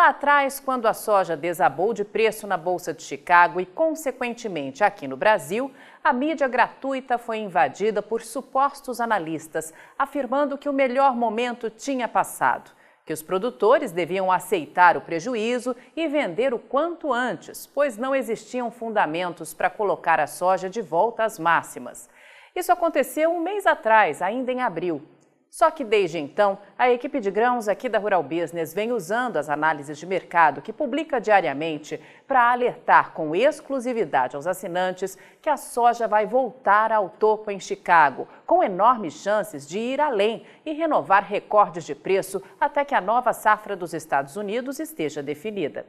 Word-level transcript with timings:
Lá 0.00 0.08
atrás, 0.08 0.58
quando 0.58 0.88
a 0.88 0.94
soja 0.94 1.36
desabou 1.36 1.92
de 1.92 2.06
preço 2.06 2.46
na 2.46 2.56
Bolsa 2.56 2.94
de 2.94 3.02
Chicago 3.02 3.60
e, 3.60 3.66
consequentemente, 3.66 4.82
aqui 4.82 5.06
no 5.06 5.14
Brasil, 5.14 5.70
a 6.02 6.10
mídia 6.10 6.48
gratuita 6.48 7.18
foi 7.18 7.36
invadida 7.36 8.00
por 8.00 8.22
supostos 8.22 8.98
analistas, 8.98 9.74
afirmando 9.98 10.56
que 10.56 10.70
o 10.70 10.72
melhor 10.72 11.14
momento 11.14 11.68
tinha 11.68 12.08
passado, 12.08 12.70
que 13.04 13.12
os 13.12 13.22
produtores 13.22 13.92
deviam 13.92 14.32
aceitar 14.32 14.96
o 14.96 15.02
prejuízo 15.02 15.76
e 15.94 16.08
vender 16.08 16.54
o 16.54 16.58
quanto 16.58 17.12
antes, 17.12 17.66
pois 17.66 17.98
não 17.98 18.14
existiam 18.14 18.70
fundamentos 18.70 19.52
para 19.52 19.68
colocar 19.68 20.18
a 20.18 20.26
soja 20.26 20.70
de 20.70 20.80
volta 20.80 21.24
às 21.24 21.38
máximas. 21.38 22.08
Isso 22.56 22.72
aconteceu 22.72 23.30
um 23.30 23.40
mês 23.40 23.66
atrás, 23.66 24.22
ainda 24.22 24.50
em 24.50 24.62
abril, 24.62 25.02
só 25.50 25.68
que 25.68 25.82
desde 25.82 26.16
então, 26.16 26.58
a 26.78 26.88
equipe 26.88 27.18
de 27.18 27.28
grãos 27.28 27.66
aqui 27.66 27.88
da 27.88 27.98
Rural 27.98 28.22
Business 28.22 28.72
vem 28.72 28.92
usando 28.92 29.36
as 29.36 29.50
análises 29.50 29.98
de 29.98 30.06
mercado 30.06 30.62
que 30.62 30.72
publica 30.72 31.20
diariamente 31.20 32.00
para 32.24 32.52
alertar 32.52 33.10
com 33.10 33.34
exclusividade 33.34 34.36
aos 34.36 34.46
assinantes 34.46 35.18
que 35.42 35.50
a 35.50 35.56
soja 35.56 36.06
vai 36.06 36.24
voltar 36.24 36.92
ao 36.92 37.08
topo 37.08 37.50
em 37.50 37.58
Chicago, 37.58 38.28
com 38.46 38.62
enormes 38.62 39.14
chances 39.14 39.68
de 39.68 39.80
ir 39.80 40.00
além 40.00 40.46
e 40.64 40.72
renovar 40.72 41.24
recordes 41.24 41.84
de 41.84 41.96
preço 41.96 42.40
até 42.60 42.84
que 42.84 42.94
a 42.94 43.00
nova 43.00 43.32
safra 43.32 43.74
dos 43.74 43.92
Estados 43.92 44.36
Unidos 44.36 44.78
esteja 44.78 45.20
definida. 45.20 45.84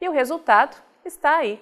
E 0.00 0.08
o 0.08 0.12
resultado 0.12 0.74
está 1.04 1.36
aí. 1.36 1.60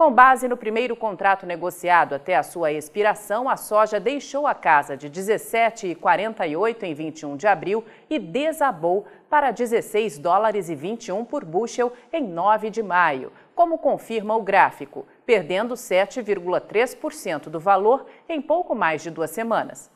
Com 0.00 0.10
base 0.10 0.48
no 0.48 0.56
primeiro 0.56 0.96
contrato 0.96 1.44
negociado 1.44 2.14
até 2.14 2.34
a 2.34 2.42
sua 2.42 2.72
expiração, 2.72 3.50
a 3.50 3.56
soja 3.58 4.00
deixou 4.00 4.46
a 4.46 4.54
casa 4.54 4.96
de 4.96 5.10
17,48 5.10 6.84
em 6.84 6.94
21 6.94 7.36
de 7.36 7.46
abril 7.46 7.84
e 8.08 8.18
desabou 8.18 9.06
para 9.28 9.50
16 9.50 10.16
dólares 10.18 10.70
e 10.70 10.74
21 10.74 11.22
por 11.26 11.44
bushel 11.44 11.92
em 12.10 12.26
9 12.26 12.70
de 12.70 12.82
maio, 12.82 13.30
como 13.54 13.76
confirma 13.76 14.34
o 14.34 14.42
gráfico, 14.42 15.04
perdendo 15.26 15.74
7,3% 15.74 17.50
do 17.50 17.60
valor 17.60 18.06
em 18.26 18.40
pouco 18.40 18.74
mais 18.74 19.02
de 19.02 19.10
duas 19.10 19.28
semanas. 19.28 19.90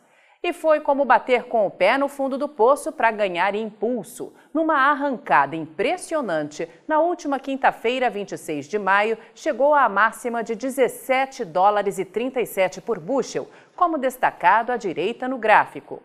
E 0.47 0.53
foi 0.53 0.78
como 0.78 1.06
bater 1.06 1.45
com 1.45 1.67
o 1.67 1.70
pé 1.70 1.97
no 1.97 2.06
fundo 2.06 2.37
do 2.37 2.47
poço 2.47 2.92
para 2.92 3.11
ganhar 3.11 3.55
impulso. 3.55 4.31
Numa 4.53 4.91
arrancada 4.91 5.56
impressionante, 5.56 6.69
na 6.87 7.00
última 7.00 7.41
quinta-feira, 7.41 8.11
26 8.11 8.67
de 8.67 8.78
maio, 8.78 9.17
chegou 9.34 9.75
à 9.75 9.89
máxima 9.89 10.45
de 10.45 10.55
17 10.55 11.47
dólares 11.47 11.98
e 11.98 12.05
37 12.05 12.83
por 12.83 13.00
bushel, 13.00 13.48
como 13.75 13.97
destacado 13.97 14.70
à 14.70 14.77
direita 14.77 15.27
no 15.27 15.39
gráfico. 15.39 16.03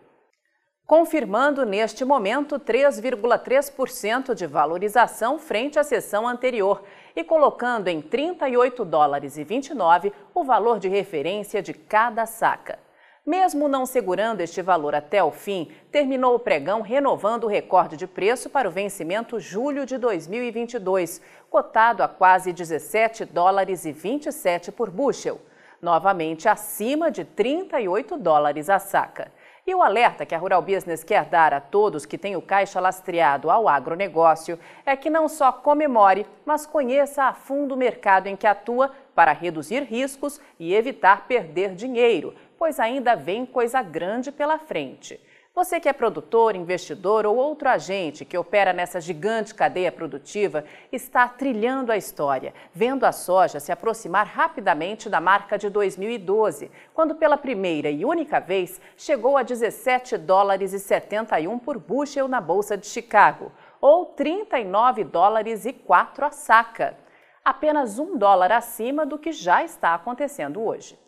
Confirmando 0.86 1.66
neste 1.66 2.02
momento 2.02 2.58
3,3% 2.58 4.34
de 4.34 4.46
valorização 4.46 5.38
frente 5.38 5.78
à 5.78 5.84
sessão 5.84 6.26
anterior 6.26 6.82
e 7.14 7.22
colocando 7.22 7.88
em 7.88 8.00
38 8.00 8.86
dólares 8.86 9.36
e 9.36 9.44
29 9.44 10.14
o 10.34 10.42
valor 10.42 10.78
de 10.78 10.88
referência 10.88 11.60
de 11.60 11.74
cada 11.74 12.24
saca. 12.24 12.78
Mesmo 13.24 13.68
não 13.68 13.84
segurando 13.84 14.40
este 14.40 14.62
valor 14.62 14.94
até 14.94 15.22
o 15.22 15.30
fim, 15.30 15.70
terminou 15.92 16.34
o 16.34 16.38
pregão 16.38 16.80
renovando 16.80 17.44
o 17.44 17.48
recorde 17.48 17.94
de 17.96 18.06
preço 18.06 18.48
para 18.48 18.66
o 18.66 18.72
vencimento 18.72 19.38
julho 19.38 19.84
de 19.84 19.98
2022, 19.98 21.20
cotado 21.50 22.02
a 22.02 22.08
quase 22.08 22.50
17 22.50 23.26
dólares 23.26 23.84
e 23.84 23.92
27 23.92 24.72
por 24.72 24.90
bushel, 24.90 25.38
novamente 25.82 26.48
acima 26.48 27.10
de 27.10 27.24
38 27.24 28.16
dólares 28.16 28.70
a 28.70 28.78
saca. 28.78 29.30
E 29.66 29.74
o 29.74 29.82
alerta 29.82 30.24
que 30.24 30.34
a 30.34 30.38
Rural 30.38 30.62
Business 30.62 31.04
quer 31.04 31.26
dar 31.26 31.52
a 31.52 31.60
todos 31.60 32.06
que 32.06 32.16
têm 32.16 32.34
o 32.34 32.42
caixa 32.42 32.80
lastreado 32.80 33.50
ao 33.50 33.68
agronegócio 33.68 34.58
é 34.86 34.96
que 34.96 35.10
não 35.10 35.28
só 35.28 35.52
comemore, 35.52 36.26
mas 36.46 36.66
conheça 36.66 37.24
a 37.24 37.34
fundo 37.34 37.74
o 37.74 37.78
mercado 37.78 38.26
em 38.26 38.36
que 38.36 38.46
atua 38.46 38.90
para 39.14 39.32
reduzir 39.32 39.82
riscos 39.82 40.40
e 40.58 40.74
evitar 40.74 41.26
perder 41.26 41.74
dinheiro, 41.74 42.34
pois 42.58 42.80
ainda 42.80 43.14
vem 43.14 43.44
coisa 43.44 43.82
grande 43.82 44.32
pela 44.32 44.58
frente. 44.58 45.20
Você 45.60 45.78
que 45.78 45.90
é 45.90 45.92
produtor, 45.92 46.56
investidor 46.56 47.26
ou 47.26 47.36
outro 47.36 47.68
agente 47.68 48.24
que 48.24 48.38
opera 48.38 48.72
nessa 48.72 48.98
gigante 48.98 49.54
cadeia 49.54 49.92
produtiva 49.92 50.64
está 50.90 51.28
trilhando 51.28 51.92
a 51.92 51.98
história, 51.98 52.54
vendo 52.72 53.04
a 53.04 53.12
soja 53.12 53.60
se 53.60 53.70
aproximar 53.70 54.26
rapidamente 54.26 55.10
da 55.10 55.20
marca 55.20 55.58
de 55.58 55.68
2012, 55.68 56.70
quando 56.94 57.14
pela 57.14 57.36
primeira 57.36 57.90
e 57.90 58.06
única 58.06 58.40
vez 58.40 58.80
chegou 58.96 59.36
a 59.36 59.42
17 59.42 60.16
dólares 60.16 60.72
e 60.72 60.78
71 60.78 61.58
por 61.58 61.78
bushel 61.78 62.26
na 62.26 62.40
bolsa 62.40 62.74
de 62.74 62.86
Chicago, 62.86 63.52
ou 63.82 64.06
39 64.06 65.04
dólares 65.04 65.66
e 65.66 65.74
4 65.74 66.24
a 66.24 66.30
saca, 66.30 66.96
apenas 67.44 67.98
um 67.98 68.16
dólar 68.16 68.50
acima 68.50 69.04
do 69.04 69.18
que 69.18 69.30
já 69.30 69.62
está 69.62 69.94
acontecendo 69.94 70.64
hoje. 70.64 70.98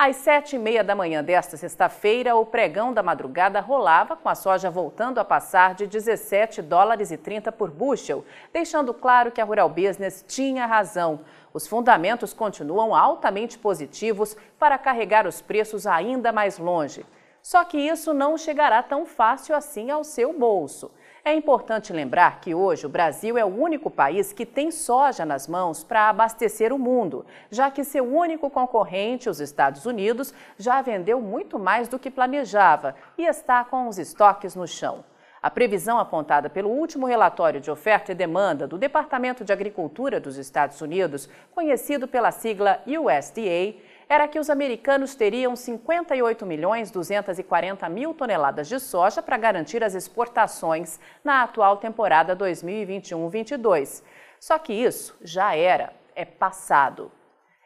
Às 0.00 0.14
sete 0.14 0.54
e 0.54 0.58
meia 0.60 0.84
da 0.84 0.94
manhã 0.94 1.24
desta 1.24 1.56
sexta-feira, 1.56 2.36
o 2.36 2.46
pregão 2.46 2.92
da 2.92 3.02
madrugada 3.02 3.58
rolava 3.58 4.14
com 4.14 4.28
a 4.28 4.34
soja 4.36 4.70
voltando 4.70 5.18
a 5.18 5.24
passar 5.24 5.74
de 5.74 5.88
17 5.88 6.62
dólares 6.62 7.10
e 7.10 7.16
30 7.16 7.50
por 7.50 7.68
bushel, 7.68 8.24
deixando 8.52 8.94
claro 8.94 9.32
que 9.32 9.40
a 9.40 9.44
Rural 9.44 9.68
Business 9.68 10.24
tinha 10.28 10.66
razão. 10.66 11.18
Os 11.52 11.66
fundamentos 11.66 12.32
continuam 12.32 12.94
altamente 12.94 13.58
positivos 13.58 14.36
para 14.56 14.78
carregar 14.78 15.26
os 15.26 15.42
preços 15.42 15.84
ainda 15.84 16.30
mais 16.30 16.58
longe. 16.58 17.04
Só 17.42 17.64
que 17.64 17.76
isso 17.76 18.14
não 18.14 18.38
chegará 18.38 18.84
tão 18.84 19.04
fácil 19.04 19.56
assim 19.56 19.90
ao 19.90 20.04
seu 20.04 20.32
bolso. 20.32 20.92
É 21.28 21.34
importante 21.34 21.92
lembrar 21.92 22.40
que 22.40 22.54
hoje 22.54 22.86
o 22.86 22.88
Brasil 22.88 23.36
é 23.36 23.44
o 23.44 23.54
único 23.54 23.90
país 23.90 24.32
que 24.32 24.46
tem 24.46 24.70
soja 24.70 25.26
nas 25.26 25.46
mãos 25.46 25.84
para 25.84 26.08
abastecer 26.08 26.72
o 26.72 26.78
mundo, 26.78 27.26
já 27.50 27.70
que 27.70 27.84
seu 27.84 28.02
único 28.02 28.48
concorrente, 28.48 29.28
os 29.28 29.38
Estados 29.38 29.84
Unidos, 29.84 30.32
já 30.56 30.80
vendeu 30.80 31.20
muito 31.20 31.58
mais 31.58 31.86
do 31.86 31.98
que 31.98 32.10
planejava 32.10 32.94
e 33.18 33.26
está 33.26 33.62
com 33.62 33.88
os 33.88 33.98
estoques 33.98 34.56
no 34.56 34.66
chão. 34.66 35.04
A 35.42 35.50
previsão 35.50 35.98
apontada 35.98 36.48
pelo 36.48 36.70
último 36.70 37.04
relatório 37.04 37.60
de 37.60 37.70
oferta 37.70 38.10
e 38.10 38.14
demanda 38.14 38.66
do 38.66 38.78
Departamento 38.78 39.44
de 39.44 39.52
Agricultura 39.52 40.18
dos 40.18 40.38
Estados 40.38 40.80
Unidos, 40.80 41.28
conhecido 41.54 42.08
pela 42.08 42.32
sigla 42.32 42.82
USDA, 42.86 43.76
era 44.08 44.26
que 44.26 44.38
os 44.38 44.48
americanos 44.48 45.14
teriam 45.14 45.54
58 45.54 46.46
milhões 46.46 46.90
240 46.90 47.88
mil 47.88 48.14
toneladas 48.14 48.66
de 48.66 48.80
soja 48.80 49.22
para 49.22 49.36
garantir 49.36 49.84
as 49.84 49.94
exportações 49.94 50.98
na 51.22 51.42
atual 51.42 51.76
temporada 51.76 52.34
2021-22. 52.34 54.02
Só 54.40 54.58
que 54.58 54.72
isso 54.72 55.14
já 55.20 55.54
era, 55.54 55.92
é 56.14 56.24
passado. 56.24 57.12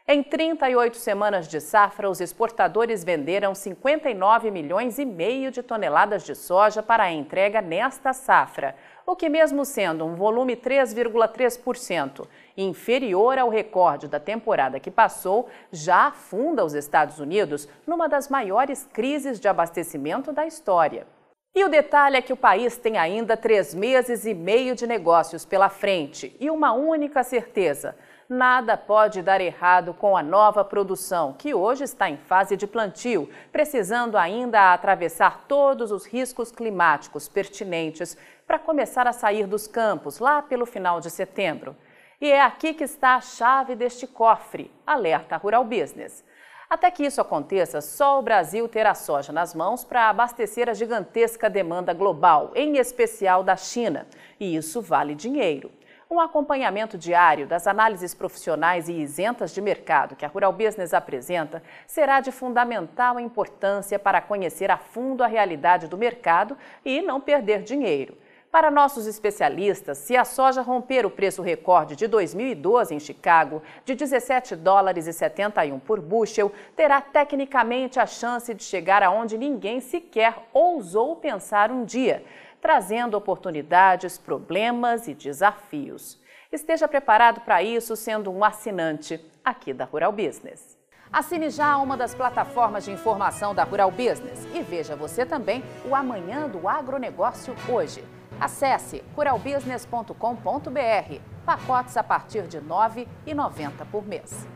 Em 0.05 0.21
38 0.21 0.97
semanas 0.97 1.47
de 1.47 1.61
safra, 1.61 2.09
os 2.09 2.19
exportadores 2.19 3.05
venderam 3.05 3.55
59 3.55 4.51
milhões 4.51 4.99
e 4.99 5.05
meio 5.05 5.49
de 5.49 5.63
toneladas 5.63 6.23
de 6.23 6.35
soja 6.35 6.83
para 6.83 7.03
a 7.03 7.11
entrega 7.11 7.61
nesta 7.61 8.11
safra, 8.11 8.75
o 9.05 9.15
que 9.15 9.29
mesmo 9.29 9.63
sendo 9.63 10.05
um 10.05 10.13
volume 10.13 10.57
3,3% 10.57 12.27
inferior 12.57 13.37
ao 13.37 13.47
recorde 13.47 14.09
da 14.09 14.19
temporada 14.19 14.77
que 14.77 14.91
passou, 14.91 15.47
já 15.71 16.07
afunda 16.07 16.65
os 16.65 16.73
Estados 16.73 17.19
Unidos 17.19 17.69
numa 17.87 18.09
das 18.09 18.27
maiores 18.27 18.85
crises 18.91 19.39
de 19.39 19.47
abastecimento 19.47 20.33
da 20.33 20.45
história. 20.45 21.07
E 21.55 21.63
o 21.63 21.69
detalhe 21.69 22.17
é 22.17 22.21
que 22.21 22.33
o 22.33 22.37
país 22.37 22.75
tem 22.75 22.97
ainda 22.97 23.37
três 23.37 23.73
meses 23.73 24.25
e 24.25 24.33
meio 24.33 24.75
de 24.75 24.85
negócios 24.85 25.45
pela 25.45 25.69
frente 25.69 26.35
e 26.41 26.49
uma 26.49 26.73
única 26.73 27.23
certeza– 27.23 27.95
nada 28.33 28.75
pode 28.75 29.21
dar 29.21 29.39
errado 29.39 29.93
com 29.93 30.17
a 30.17 30.23
nova 30.23 30.65
produção, 30.65 31.33
que 31.33 31.53
hoje 31.53 31.83
está 31.83 32.09
em 32.09 32.17
fase 32.17 32.57
de 32.57 32.67
plantio, 32.67 33.29
precisando 33.51 34.17
ainda 34.17 34.73
atravessar 34.73 35.45
todos 35.47 35.91
os 35.91 36.05
riscos 36.05 36.51
climáticos 36.51 37.29
pertinentes 37.29 38.17
para 38.45 38.59
começar 38.59 39.07
a 39.07 39.13
sair 39.13 39.47
dos 39.47 39.67
campos 39.67 40.19
lá 40.19 40.41
pelo 40.41 40.65
final 40.65 40.99
de 40.99 41.09
setembro. 41.09 41.75
E 42.19 42.31
é 42.31 42.41
aqui 42.41 42.73
que 42.73 42.83
está 42.83 43.15
a 43.15 43.21
chave 43.21 43.75
deste 43.75 44.07
cofre, 44.07 44.71
alerta 44.85 45.37
Rural 45.37 45.63
Business. 45.63 46.23
Até 46.69 46.89
que 46.89 47.05
isso 47.05 47.21
aconteça, 47.21 47.81
só 47.81 48.17
o 48.17 48.23
Brasil 48.23 48.67
terá 48.67 48.95
soja 48.95 49.31
nas 49.31 49.53
mãos 49.53 49.83
para 49.83 50.09
abastecer 50.09 50.67
a 50.67 50.73
gigantesca 50.73 51.49
demanda 51.49 51.93
global, 51.93 52.51
em 52.55 52.77
especial 52.77 53.43
da 53.43 53.55
China. 53.55 54.07
E 54.39 54.55
isso 54.55 54.81
vale 54.81 55.13
dinheiro. 55.13 55.69
Um 56.13 56.19
acompanhamento 56.19 56.95
diário 56.95 57.47
das 57.47 57.65
análises 57.65 58.13
profissionais 58.13 58.87
e 58.87 58.93
isentas 58.93 59.51
de 59.51 59.59
mercado 59.59 60.15
que 60.15 60.23
a 60.23 60.27
Rural 60.27 60.53
Business 60.53 60.93
apresenta 60.93 61.63
será 61.87 62.19
de 62.19 62.31
fundamental 62.31 63.19
importância 63.19 63.97
para 63.97 64.21
conhecer 64.21 64.69
a 64.69 64.77
fundo 64.77 65.23
a 65.23 65.27
realidade 65.27 65.87
do 65.87 65.97
mercado 65.97 66.55
e 66.85 67.01
não 67.01 67.19
perder 67.19 67.63
dinheiro. 67.63 68.15
Para 68.51 68.69
nossos 68.69 69.07
especialistas, 69.07 69.97
se 69.97 70.15
a 70.15 70.23
soja 70.23 70.61
romper 70.61 71.03
o 71.03 71.09
preço 71.09 71.41
recorde 71.41 71.95
de 71.95 72.05
2012 72.05 72.93
em 72.93 72.99
Chicago, 72.99 73.63
de 73.83 73.95
17 73.95 74.55
dólares 74.55 75.07
e 75.07 75.13
71 75.13 75.79
por 75.79 75.99
bushel, 75.99 76.51
terá 76.75 77.01
tecnicamente 77.01 77.99
a 77.99 78.05
chance 78.05 78.53
de 78.53 78.63
chegar 78.63 79.01
aonde 79.01 79.35
ninguém 79.35 79.79
sequer 79.79 80.35
ousou 80.53 81.15
pensar 81.15 81.71
um 81.71 81.83
dia, 81.83 82.23
trazendo 82.63 83.17
oportunidades, 83.17 84.17
problemas 84.17 85.09
e 85.09 85.13
desafios. 85.13 86.17
Esteja 86.49 86.87
preparado 86.87 87.41
para 87.41 87.61
isso 87.61 87.93
sendo 87.93 88.31
um 88.31 88.41
assinante 88.41 89.19
aqui 89.43 89.73
da 89.73 89.83
Rural 89.83 90.13
Business. 90.13 90.77
Assine 91.11 91.49
já 91.49 91.75
uma 91.77 91.97
das 91.97 92.15
plataformas 92.15 92.85
de 92.85 92.91
informação 92.91 93.53
da 93.53 93.65
Rural 93.65 93.91
Business 93.91 94.47
e 94.55 94.61
veja 94.61 94.95
você 94.95 95.25
também 95.25 95.61
o 95.83 95.93
Amanhã 95.93 96.47
do 96.47 96.65
Agronegócio 96.65 97.53
hoje. 97.67 98.01
Acesse 98.39 99.03
ruralbusiness.com.br. 99.13 101.21
Pacotes 101.45 101.97
a 101.97 102.03
partir 102.03 102.47
de 102.47 102.59
R$ 102.59 102.65
9,90 102.65 103.85
por 103.91 104.07
mês. 104.07 104.47